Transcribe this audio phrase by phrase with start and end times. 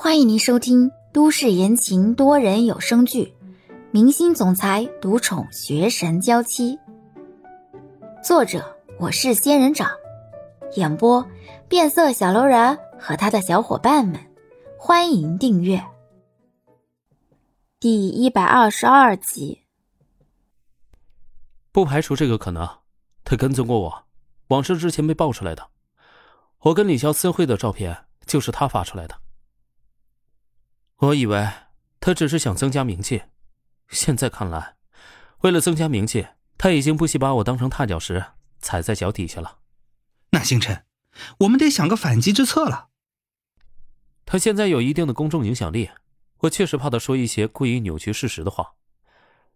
[0.00, 3.34] 欢迎您收听都市言情多人有声剧
[3.90, 6.76] 《明星总裁独宠学神娇妻》，
[8.22, 9.90] 作者我是仙人掌，
[10.76, 11.26] 演播
[11.68, 14.20] 变色小楼人和他的小伙伴们。
[14.78, 15.84] 欢迎订阅
[17.80, 19.64] 第一百二十二集。
[21.72, 22.68] 不排除这个可能，
[23.24, 24.04] 他跟踪过我，
[24.46, 25.70] 往事之前被爆出来的。
[26.60, 29.16] 我跟李潇私会的照片就是他发出来的。
[30.98, 31.48] 我以为
[32.00, 33.22] 他只是想增加名气，
[33.88, 34.74] 现在看来，
[35.42, 39.58] 为了增加名气，他已经不惜把我当成踏脚石踩在脚底下了。
[40.30, 40.84] 那星辰，
[41.40, 42.88] 我们得想个反击之策了。
[44.26, 45.90] 他现在有一定的公众影响力，
[46.38, 48.74] 我确实怕他说一些故意扭曲事实的话，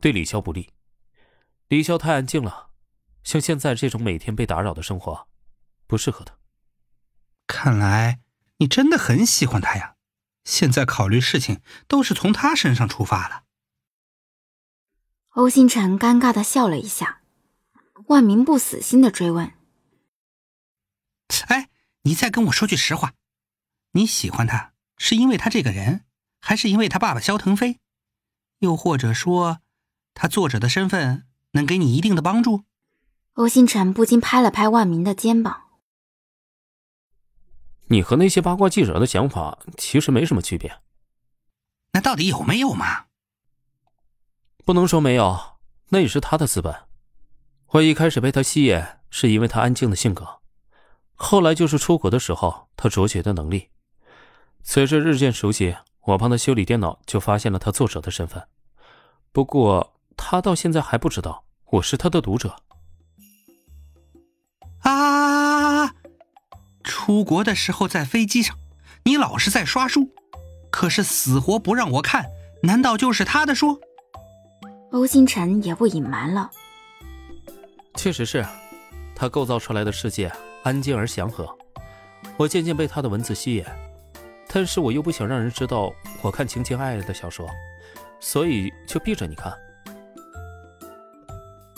[0.00, 0.72] 对李潇不利。
[1.66, 2.70] 李潇太安静了，
[3.24, 5.26] 像现在这种每天被打扰的生活，
[5.88, 6.36] 不适合他。
[7.48, 8.20] 看来
[8.58, 9.93] 你真的很喜欢他呀。
[10.44, 13.44] 现在考虑事情都是从他身上出发了。
[15.30, 17.22] 欧星辰尴尬的笑了一下，
[18.06, 19.52] 万明不死心的追问
[21.48, 21.70] ：“哎，
[22.02, 23.14] 你再跟我说句实话，
[23.92, 26.04] 你喜欢他是因为他这个人，
[26.40, 27.80] 还是因为他爸爸萧腾飞？
[28.60, 29.60] 又或者说，
[30.14, 32.64] 他作者的身份能给你一定的帮助？”
[33.34, 35.63] 欧星辰不禁拍了拍万明的肩膀。
[37.94, 40.80] 你和那些八卦记者的想法其实没什么区别。
[41.92, 43.04] 那到底有没有嘛？
[44.64, 45.38] 不能说没有，
[45.90, 46.74] 那也是他的资本。
[47.68, 50.40] 我一开始被他吸引，是因为他安静的性格。
[51.14, 53.70] 后来就是出国的时候，他卓绝的能力。
[54.64, 58.48] 随着日渐熟悉，我帮他修理电脑，就发现了他作者的身份。
[59.30, 62.56] 不过他到现在还不知道我是他的读者。
[64.80, 65.33] 啊！
[67.04, 68.56] 出国的时候在飞机上，
[69.02, 70.08] 你老是在刷书，
[70.70, 72.24] 可是死活不让我看，
[72.62, 73.78] 难道就是他的书？
[74.90, 76.50] 欧星辰也不隐瞒了，
[77.94, 78.42] 确实是，
[79.14, 80.32] 他构造出来的世界
[80.62, 81.46] 安静而祥和，
[82.38, 83.62] 我渐渐被他的文字吸引，
[84.48, 87.46] 但是我又不想让人知道我看情情爱爱的小说，
[88.18, 89.52] 所以就避着你看。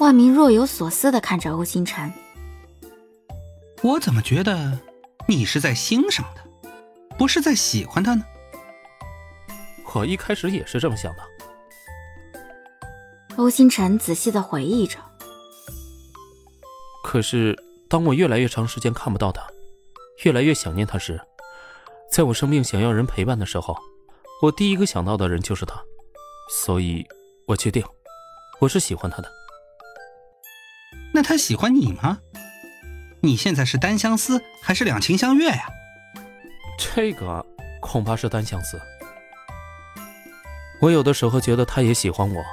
[0.00, 2.12] 万明若有所思的看着欧星辰，
[3.80, 4.78] 我怎么觉得？
[5.26, 6.44] 你是在欣赏他，
[7.16, 8.24] 不是在喜欢他呢？
[9.94, 11.22] 我一开始也是这么想的。
[13.36, 14.98] 欧星辰仔细的回忆着。
[17.02, 17.56] 可是，
[17.88, 19.46] 当我越来越长时间看不到他，
[20.24, 21.20] 越来越想念他时，
[22.10, 23.76] 在我生病想要人陪伴的时候，
[24.42, 25.80] 我第一个想到的人就是他，
[26.50, 27.06] 所以，
[27.46, 27.84] 我决定，
[28.60, 29.30] 我是喜欢他的。
[31.12, 32.18] 那他喜欢你吗？
[33.24, 35.66] 你现在是单相思还是两情相悦呀？
[36.78, 37.44] 这个
[37.80, 38.78] 恐怕是单相思。
[40.80, 42.44] 我有的时候觉得他也喜欢我，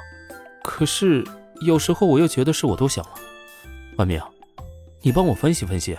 [0.64, 1.22] 可是
[1.60, 3.12] 有时候我又觉得是我多想了。
[3.98, 4.18] 万明，
[5.02, 5.98] 你帮我分析分析，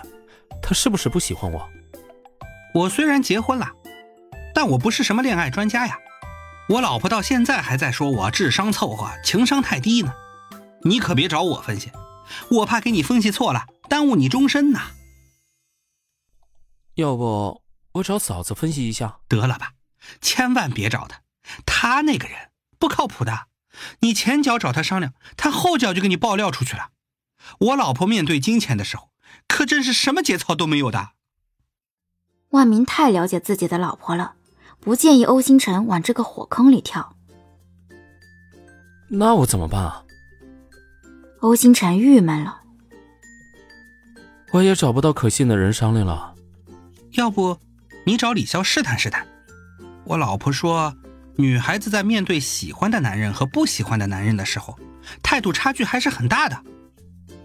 [0.60, 1.68] 他是不是不喜欢我？
[2.74, 3.70] 我虽然结婚了，
[4.52, 5.96] 但我不是什么恋爱专家呀。
[6.68, 10.12] 我老婆到现在还在说我智商凑合，情商太低呢。
[10.82, 11.92] 你可别找我分析，
[12.50, 13.66] 我怕给你分析错了。
[13.88, 14.92] 耽误你终身呐！
[16.94, 17.62] 要不
[17.92, 19.18] 我找嫂子分析一下？
[19.28, 19.72] 得了吧，
[20.20, 21.22] 千万别找他，
[21.66, 23.48] 他那个人不靠谱的。
[24.00, 26.90] 你前脚找他商量，他后脚就给你爆料出去了。
[27.58, 29.10] 我老婆面对金钱的时候，
[29.48, 31.10] 可真是什么节操都没有的。
[32.50, 34.36] 万明太了解自己的老婆了，
[34.80, 37.16] 不建议欧星辰往这个火坑里跳。
[39.10, 40.04] 那我怎么办啊？
[41.40, 42.63] 欧星辰郁闷了。
[44.54, 46.32] 我也找不到可信的人商量了，
[47.14, 47.58] 要不
[48.06, 49.26] 你找李潇试探试探。
[50.04, 50.94] 我老婆说，
[51.34, 54.78] 女孩子在面对喜欢的男人和不喜欢的男人的时候，
[55.24, 56.56] 态度差距还是很大的。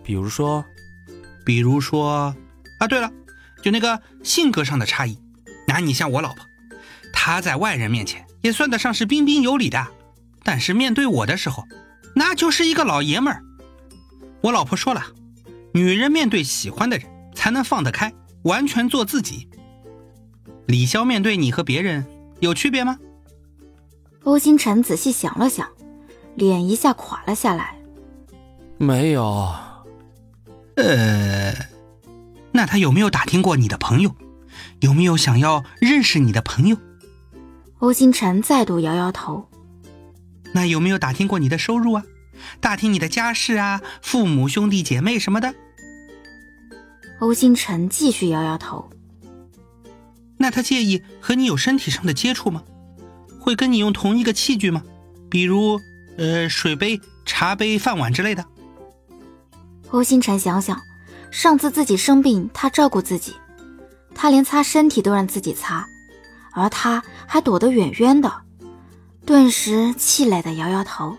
[0.04, 0.64] 比如说，
[1.44, 2.36] 比如说，
[2.78, 3.12] 啊，对了，
[3.64, 5.18] 就那个性格上的差异。
[5.68, 6.46] 那你像我老婆，
[7.12, 9.88] 她在外人面前也算得上是彬彬有礼的，
[10.44, 11.64] 但是面对我的时候，
[12.14, 13.44] 那就是一个老爷们儿。
[14.42, 15.04] 我老婆说了。
[15.74, 18.14] 女人面对喜欢的人，才能放得开，
[18.44, 19.48] 完全做自己。
[20.68, 22.06] 李潇面对你和别人
[22.40, 22.98] 有区别吗？
[24.24, 25.68] 欧星辰仔细想了想，
[26.36, 27.76] 脸一下垮了下来。
[28.78, 29.54] 没有。
[30.76, 31.54] 呃，
[32.52, 34.16] 那他有没有打听过你的朋友？
[34.82, 36.78] 有没有想要认识你的朋友？
[37.80, 39.48] 欧星辰再度摇摇头。
[40.54, 42.04] 那有没有打听过你的收入啊？
[42.60, 45.54] 打听你的家事啊，父母兄弟姐妹什么的。
[47.20, 48.90] 欧星辰继续摇摇头。
[50.38, 52.64] 那他介意和你有身体上的接触吗？
[53.40, 54.84] 会跟你用同一个器具吗？
[55.30, 55.80] 比如，
[56.18, 58.46] 呃，水杯、茶杯、饭碗之类的。
[59.90, 60.82] 欧星辰想想，
[61.32, 63.34] 上次自己生病，他照顾自己，
[64.16, 65.88] 他连擦身体都让自己擦，
[66.54, 68.32] 而他还躲得远远的，
[69.26, 71.18] 顿时气馁的摇摇头。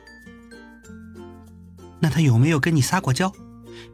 [2.00, 3.32] 那他有没有跟你撒过娇？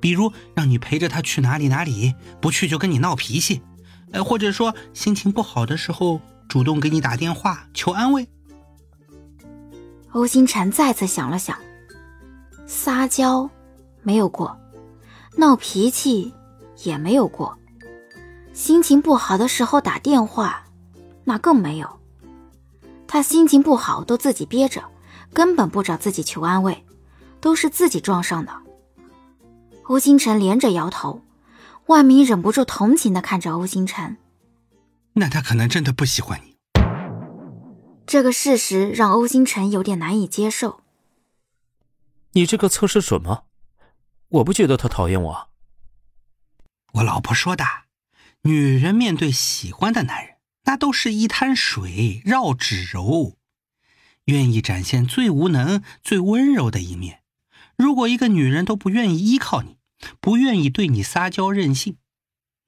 [0.01, 3.63] 比如让你陪着他去哪里哪里，不去就跟你闹脾气，
[4.13, 8.27] 呃，或者说心情不好的时候主动给你打电话求安慰。
[10.13, 11.59] 欧星辰再次想了想，
[12.67, 13.51] 撒娇
[14.03, 14.59] 没有过，
[15.37, 16.33] 闹脾气
[16.85, 17.59] 也没有过，
[18.55, 20.65] 心情不好的时候打电话，
[21.25, 22.01] 那更没有。
[23.07, 24.83] 他心情不好都自己憋着，
[25.35, 26.86] 根本不找自己求安慰，
[27.47, 28.61] 都是自己撞上的。
[29.85, 31.23] 欧星辰连着摇头，
[31.87, 34.17] 万明忍不住同情的看着欧星辰。
[35.13, 36.57] 那他可能真的不喜欢你。
[38.05, 40.81] 这个事实让欧星辰有点难以接受。
[42.33, 43.45] 你这个测试准吗？
[44.31, 45.49] 我不觉得他讨厌我。
[46.95, 47.65] 我老婆说的，
[48.43, 53.37] 女人面对喜欢的男人，那都是一滩水绕指柔，
[54.25, 57.23] 愿意展现最无能、最温柔的一面。
[57.77, 59.77] 如果一个女人都不愿意依靠你，
[60.21, 61.99] 不愿意对你撒娇任性，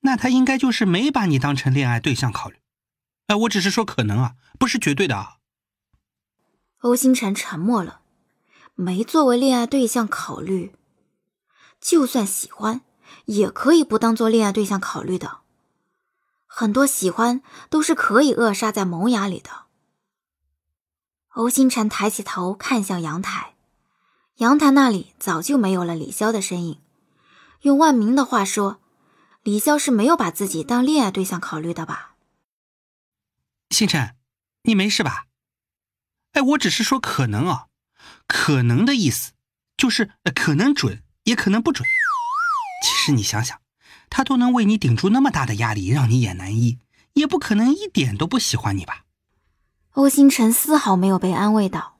[0.00, 2.56] 那她应该就是没把你当成恋爱对象考虑。
[3.26, 5.36] 哎，我只是说可能啊，不是绝对的啊。
[6.78, 8.00] 欧星辰沉默了，
[8.74, 10.74] 没作为恋爱对象考虑，
[11.80, 12.82] 就算喜欢，
[13.26, 15.40] 也可以不当做恋爱对象考虑的。
[16.46, 19.66] 很多喜欢都是可以扼杀在萌芽里的。
[21.34, 23.54] 欧星辰抬起头看向阳台。
[24.38, 26.78] 阳台那里早就没有了李潇的身影。
[27.62, 28.80] 用万明的话说，
[29.42, 32.14] 李潇是没有把自己当恋爱对象考虑的吧？
[33.70, 34.14] 星辰，
[34.62, 35.26] 你没事吧？
[36.34, 37.66] 哎，我只是说可能啊，
[38.28, 39.32] 可能的意思
[39.76, 41.84] 就是可能准，也可能不准。
[42.84, 43.60] 其实你想想，
[44.08, 46.78] 他都能为你顶住那么大的压力，让你演男一，
[47.14, 49.04] 也不可能一点都不喜欢你吧？
[49.94, 51.97] 欧星辰丝毫没有被安慰到。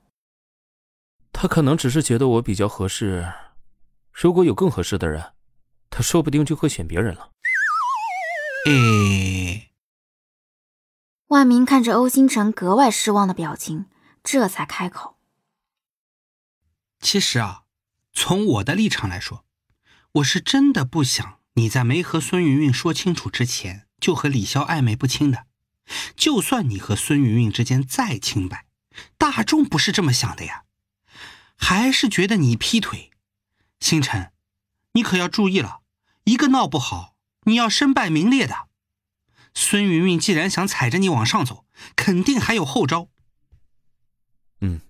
[1.41, 3.31] 他可能只是觉得我比较合适，
[4.11, 5.35] 如果有更合适的人，
[5.89, 7.31] 他说不定就会选别人了。
[8.65, 9.71] 诶，
[11.27, 13.85] 万明看着欧星辰格外失望的表情，
[14.21, 15.15] 这才开口
[16.99, 17.63] ：“其实啊，
[18.11, 19.45] 从我的立场来说，
[20.15, 25.45] 我是真的不想你在没和孙云云说清楚之前就和李潇暧昧不清的。
[26.17, 28.65] 就算你和孙云云之间再清白，
[29.17, 30.65] 大众不是这么想的呀。”
[31.61, 33.11] 还是觉得你劈腿，
[33.79, 34.31] 星辰，
[34.93, 35.81] 你可要注意了，
[36.23, 38.67] 一个闹不好，你要身败名裂的。
[39.53, 41.65] 孙云云既然想踩着你往上走，
[41.95, 43.09] 肯定还有后招。
[44.61, 44.81] 嗯，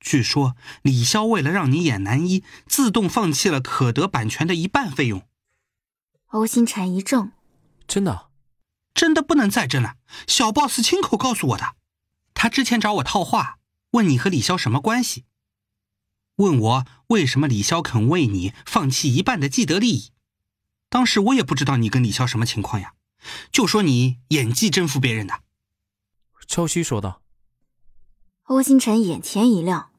[0.00, 5.26] 据说李潇为了让你演男一，自动放弃了可得版权的一半费用。
[6.28, 7.32] 欧星辰一怔，
[7.86, 8.30] 真的？
[8.94, 9.96] 真的不能再真了。
[10.26, 11.74] 小 boss 亲口告诉我的，
[12.32, 13.58] 他之前找我套话，
[13.90, 15.26] 问你和李潇什么关系。
[16.36, 20.10] 问我为什么李潇肯为你放弃一半的既得利益？
[20.90, 22.92] 当时我也不知道你跟李潇什么情况呀，
[23.50, 25.40] 就说你演技征服别人的。
[26.46, 27.22] 赵熙说道。
[28.44, 29.90] 欧星辰眼前一亮，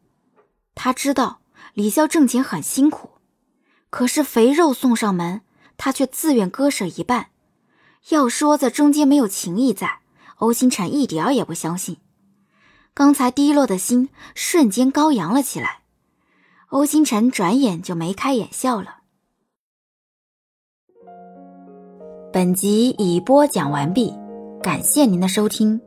[0.76, 1.42] 他知道
[1.74, 3.20] 李潇挣钱很辛苦，
[3.90, 5.42] 可是肥肉送上门，
[5.76, 7.32] 他却自愿割舍一半。
[8.10, 10.00] 要说在中间没有情谊在，
[10.38, 11.98] 欧星辰一点儿也不相信。
[12.94, 15.82] 刚才低落的心瞬间高扬了起来。
[16.70, 18.98] 欧星辰转眼就眉开眼笑了。
[22.34, 24.14] 本集已播讲完毕，
[24.62, 25.82] 感谢您的收听。